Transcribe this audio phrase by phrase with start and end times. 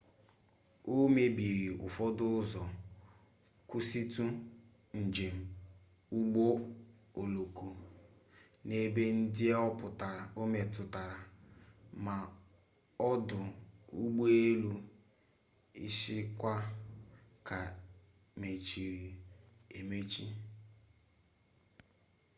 [0.93, 2.61] o mebiri ụfọdụ ụzọ
[3.67, 4.23] kwụsịtụ
[5.01, 5.37] njem
[6.17, 6.43] ụgbọ
[7.21, 7.67] oloko
[8.67, 9.47] n'ebe ndị
[10.41, 11.19] o metụtara
[12.05, 12.15] ma
[13.09, 13.39] ọdụ
[14.01, 14.71] ụgbọelu
[15.85, 16.55] ishikawa
[17.47, 17.59] ka
[18.39, 19.09] mechiri
[19.77, 20.25] emechi